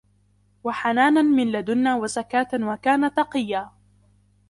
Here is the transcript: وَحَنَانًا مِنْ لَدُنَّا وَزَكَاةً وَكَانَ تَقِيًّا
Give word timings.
وَحَنَانًا 0.63 1.21
مِنْ 1.21 1.51
لَدُنَّا 1.51 1.95
وَزَكَاةً 1.95 2.47
وَكَانَ 2.61 3.13
تَقِيًّا 3.13 3.71